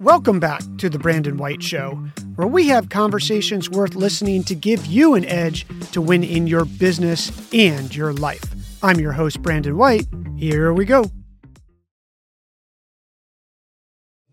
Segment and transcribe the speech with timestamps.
[0.00, 1.90] Welcome back to The Brandon White Show,
[2.36, 6.64] where we have conversations worth listening to give you an edge to win in your
[6.64, 8.42] business and your life.
[8.82, 10.06] I'm your host, Brandon White.
[10.38, 11.10] Here we go.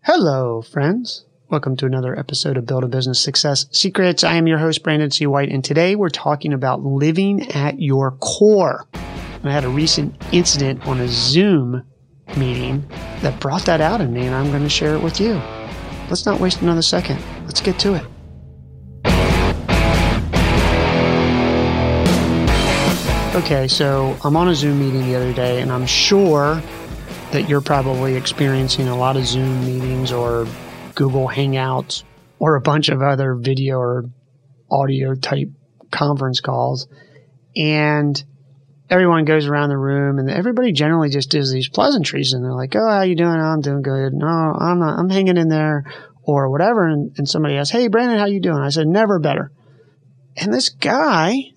[0.04, 1.26] Hello, friends.
[1.50, 4.24] Welcome to another episode of Build a Business Success Secrets.
[4.24, 5.26] I am your host, Brandon C.
[5.26, 8.86] White, and today we're talking about living at your core.
[9.44, 11.84] I had a recent incident on a Zoom
[12.38, 12.88] meeting
[13.20, 15.38] that brought that out in me, and I'm going to share it with you.
[16.08, 17.22] Let's not waste another second.
[17.44, 18.04] Let's get to it.
[23.34, 26.62] Okay, so I'm on a Zoom meeting the other day, and I'm sure
[27.30, 30.46] that you're probably experiencing a lot of Zoom meetings or
[30.94, 32.02] Google Hangouts
[32.38, 34.06] or a bunch of other video or
[34.70, 35.48] audio type
[35.90, 36.88] conference calls.
[37.54, 38.22] And
[38.90, 42.74] everyone goes around the room and everybody generally just does these pleasantries and they're like,
[42.74, 43.36] Oh, how you doing?
[43.36, 44.12] Oh, I'm doing good.
[44.14, 45.84] No, I'm not, I'm hanging in there
[46.22, 46.86] or whatever.
[46.86, 48.58] And, and somebody asks, Hey, Brandon, how you doing?
[48.58, 49.52] I said, never better.
[50.36, 51.52] And this guy,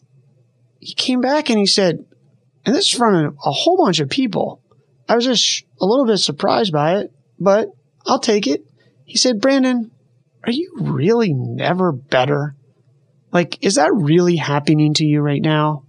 [0.79, 2.05] he came back and he said,
[2.65, 4.61] and this is from a, a whole bunch of people.
[5.07, 7.69] I was just a little bit surprised by it, but
[8.05, 8.65] I'll take it.
[9.05, 9.91] He said, Brandon,
[10.43, 12.55] are you really never better?
[13.31, 15.83] Like, is that really happening to you right now?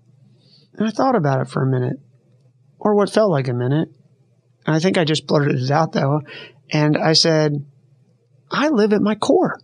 [0.74, 1.98] And I thought about it for a minute,
[2.78, 3.88] or what felt like a minute.
[4.66, 6.22] And I think I just blurted it out though.
[6.70, 7.64] And I said,
[8.50, 9.60] I live at my core.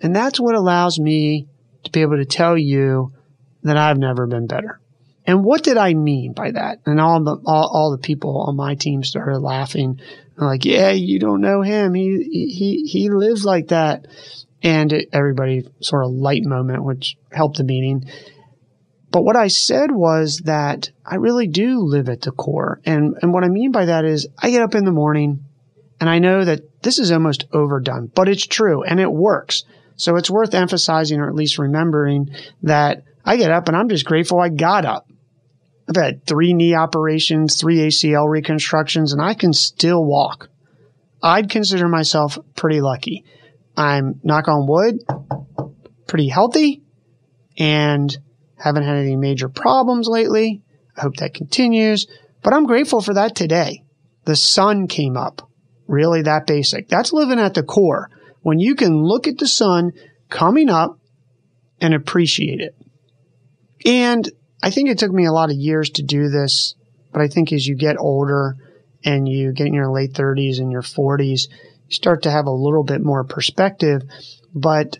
[0.00, 1.48] And that's what allows me
[1.84, 3.12] to be able to tell you
[3.62, 4.80] that I've never been better.
[5.26, 6.78] And what did I mean by that?
[6.86, 10.00] And all the all, all the people on my team started laughing.
[10.38, 11.92] I'm like, yeah, you don't know him.
[11.92, 14.06] He he he lives like that.
[14.62, 18.04] And everybody sort of light moment, which helped the meeting.
[19.10, 22.80] But what I said was that I really do live at the core.
[22.84, 25.44] And, and what I mean by that is I get up in the morning
[26.00, 29.64] and I know that this is almost overdone, but it's true and it works.
[29.96, 32.30] So it's worth emphasizing or at least remembering
[32.62, 35.08] that I get up and I'm just grateful I got up.
[35.88, 40.50] I've had three knee operations, three ACL reconstructions, and I can still walk.
[41.22, 43.24] I'd consider myself pretty lucky.
[43.74, 45.02] I'm, knock on wood,
[46.06, 46.82] pretty healthy
[47.56, 48.16] and
[48.58, 50.62] haven't had any major problems lately.
[50.96, 52.06] I hope that continues,
[52.42, 53.84] but I'm grateful for that today.
[54.24, 55.48] The sun came up.
[55.86, 56.88] Really that basic.
[56.88, 58.10] That's living at the core.
[58.42, 59.92] When you can look at the sun
[60.28, 60.98] coming up
[61.80, 62.74] and appreciate it.
[63.86, 64.28] And
[64.62, 66.74] I think it took me a lot of years to do this,
[67.12, 68.56] but I think as you get older
[69.04, 71.48] and you get in your late 30s and your 40s,
[71.86, 74.02] you start to have a little bit more perspective.
[74.54, 74.98] But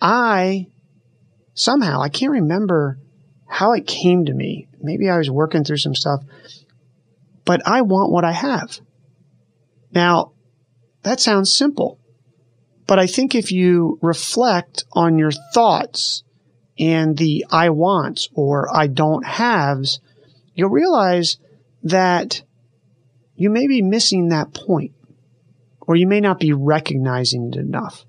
[0.00, 0.66] I
[1.58, 2.98] somehow, I can't remember
[3.46, 4.68] how it came to me.
[4.80, 6.22] Maybe I was working through some stuff,
[7.44, 8.80] but I want what I have.
[9.92, 10.32] Now,
[11.02, 11.98] that sounds simple,
[12.86, 16.22] but I think if you reflect on your thoughts
[16.78, 20.00] and the I wants or I don't haves,
[20.54, 21.38] you'll realize
[21.82, 22.42] that
[23.34, 24.92] you may be missing that point
[25.80, 28.04] or you may not be recognizing it enough.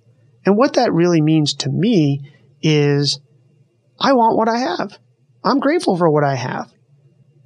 [0.46, 2.30] And what that really means to me
[2.62, 3.20] is
[4.00, 4.98] I want what I have.
[5.44, 6.72] I'm grateful for what I have.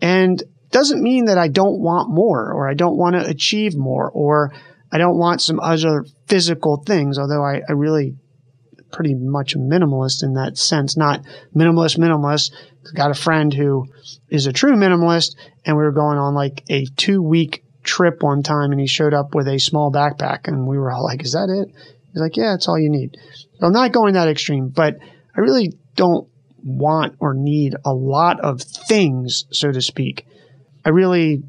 [0.01, 0.41] And
[0.71, 4.53] doesn't mean that I don't want more or I don't want to achieve more or
[4.91, 8.15] I don't want some other physical things, although I, I really
[8.91, 11.21] pretty much a minimalist in that sense, not
[11.55, 12.51] minimalist, minimalist.
[12.93, 13.87] Got a friend who
[14.29, 15.35] is a true minimalist
[15.65, 19.13] and we were going on like a two week trip one time and he showed
[19.13, 21.73] up with a small backpack and we were all like, is that it?
[22.11, 23.17] He's like, yeah, it's all you need.
[23.59, 24.97] So I'm not going that extreme, but
[25.35, 26.27] I really don't
[26.63, 30.25] want or need a lot of things, so to speak.
[30.85, 31.43] I really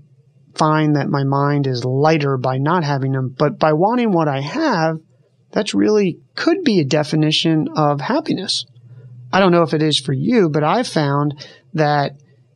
[0.55, 4.41] find that my mind is lighter by not having them, but by wanting what I
[4.41, 4.99] have,
[5.51, 8.67] that's really could be a definition of happiness.
[9.33, 12.13] I don't know if it is for you, but I've found that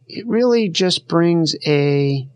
[0.07, 2.29] it really just brings a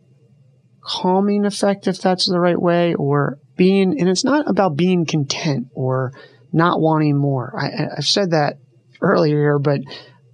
[0.81, 5.69] calming effect, if that's the right way, or being, and it's not about being content
[5.75, 6.13] or
[6.53, 7.55] not wanting more.
[7.57, 8.59] I, have said that
[9.01, 9.81] earlier, but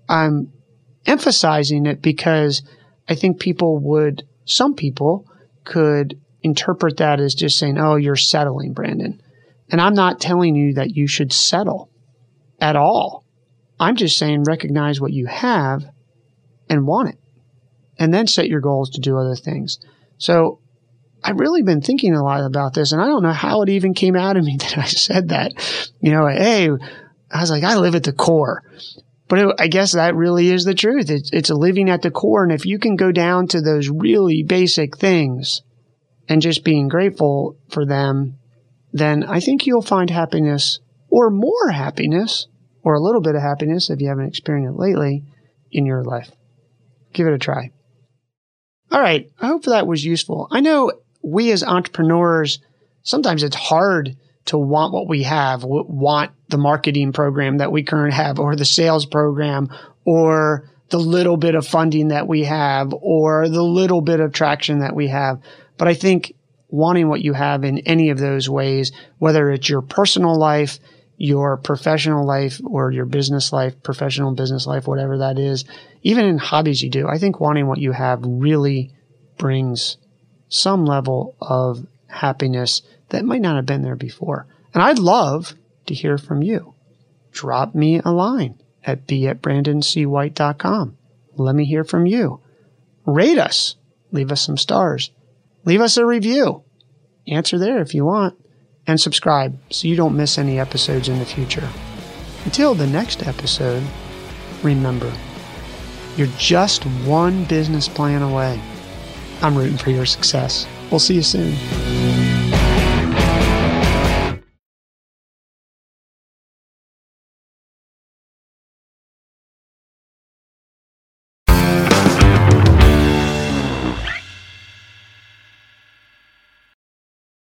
[0.09, 0.53] I'm
[1.07, 2.63] emphasizing it because
[3.09, 5.27] I think people would, some people
[5.65, 9.21] could interpret that as just saying, oh, you're settling, Brandon.
[9.71, 11.91] And I'm not telling you that you should settle
[12.61, 13.25] at all.
[13.81, 15.85] I'm just saying recognize what you have
[16.69, 17.19] and want it.
[17.99, 19.79] And then set your goals to do other things.
[20.19, 20.61] So
[21.23, 23.95] I've really been thinking a lot about this and I don't know how it even
[23.95, 25.53] came out of me that I said that.
[26.01, 26.71] You know, hey,
[27.31, 28.63] I was like, I live at the core.
[29.29, 31.11] But it, I guess that really is the truth.
[31.11, 32.43] It's, it's living at the core.
[32.43, 35.63] And if you can go down to those really basic things
[36.29, 38.39] and just being grateful for them,
[38.93, 40.81] then I think you'll find happiness
[41.11, 42.47] or more happiness
[42.83, 45.25] or a little bit of happiness if you haven't experienced it lately
[45.71, 46.31] in your life.
[47.13, 47.71] Give it a try.
[48.91, 49.31] All right.
[49.41, 50.49] I hope that was useful.
[50.51, 50.93] I know
[51.23, 52.61] we as entrepreneurs,
[53.03, 54.17] sometimes it's hard
[54.49, 58.65] to want what we have, want the marketing program that we currently have or the
[58.65, 59.69] sales program
[60.05, 64.81] or the little bit of funding that we have or the little bit of traction
[64.81, 65.41] that we have.
[65.77, 66.35] But I think
[66.69, 70.79] wanting what you have in any of those ways, whether it's your personal life,
[71.19, 75.65] your professional life, or your business life, professional business life, whatever that is,
[76.03, 78.93] even in hobbies you do, I think wanting what you have really
[79.37, 79.99] brings
[80.49, 84.47] some level of happiness that might not have been there before.
[84.75, 85.55] And I'd love
[85.87, 86.75] to hear from you.
[87.33, 90.97] Drop me a line at b at brandoncwhite.com.
[91.37, 92.41] Let me hear from you.
[93.07, 93.77] Rate us.
[94.11, 95.11] Leave us some stars.
[95.65, 96.65] Leave us a review.
[97.27, 98.39] Answer there if you want.
[98.87, 101.69] And subscribe so you don't miss any episodes in the future.
[102.45, 103.83] Until the next episode,
[104.63, 105.13] remember,
[106.17, 108.61] you're just one business plan away.
[109.43, 110.67] I'm rooting for your success.
[110.91, 111.98] We'll see you soon.